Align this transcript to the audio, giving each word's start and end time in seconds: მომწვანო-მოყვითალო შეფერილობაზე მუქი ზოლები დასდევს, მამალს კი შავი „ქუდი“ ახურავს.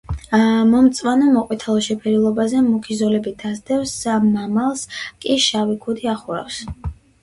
მომწვანო-მოყვითალო 0.69 1.83
შეფერილობაზე 1.89 2.63
მუქი 2.71 2.99
ზოლები 3.03 3.37
დასდევს, 3.45 3.97
მამალს 4.27 4.87
კი 5.05 5.41
შავი 5.49 5.83
„ქუდი“ 5.87 6.15
ახურავს. 6.19 6.65